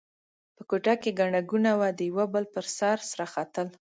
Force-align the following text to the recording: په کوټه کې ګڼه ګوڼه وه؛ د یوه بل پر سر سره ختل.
په 0.55 0.61
کوټه 0.69 0.93
کې 1.01 1.17
ګڼه 1.19 1.41
ګوڼه 1.49 1.73
وه؛ 1.79 1.89
د 1.97 1.99
یوه 2.09 2.25
بل 2.33 2.45
پر 2.53 2.65
سر 2.77 2.97
سره 3.11 3.25
ختل. 3.33 3.67